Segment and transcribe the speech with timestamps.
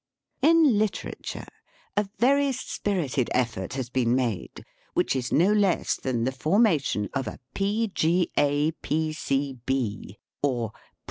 [0.41, 1.45] In literature,
[1.95, 7.27] a very spirited effort has been made, which is no less than the formation of
[7.27, 7.87] a P.
[7.89, 8.31] G.
[8.35, 8.73] A.